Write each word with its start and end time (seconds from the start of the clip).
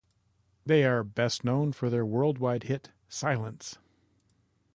They 0.65 0.83
are 0.83 1.03
best 1.03 1.43
known 1.43 1.73
for 1.73 1.91
their 1.91 2.03
worldwide 2.03 2.63
hit 2.63 2.89
"Silence". 3.07 3.77